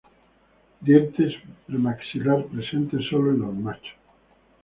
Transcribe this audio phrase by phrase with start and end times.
[0.87, 1.33] Dientes
[1.67, 3.93] premaxilar presentes solo en los machos.